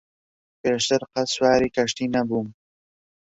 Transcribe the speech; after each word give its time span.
پێشتر 0.61 1.01
قەت 1.11 1.27
سواری 1.35 1.73
کەشتی 1.75 2.11
نەبووم. 2.15 2.47